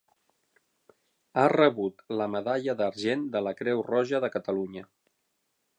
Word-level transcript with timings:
Ha 1.41 1.43
rebut 1.53 2.01
la 2.21 2.29
medalla 2.37 2.75
d'argent 2.81 3.29
de 3.37 3.45
la 3.49 3.55
Creu 3.61 3.87
Roja 3.93 4.23
de 4.27 4.33
Catalunya. 4.39 4.89